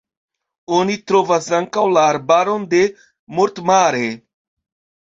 [0.77, 2.83] Oni trovas ankaŭ la arbaron de
[3.39, 4.07] Mort-Mare.